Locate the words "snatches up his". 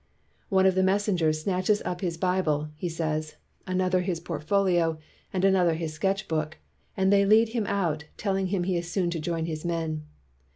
1.43-2.17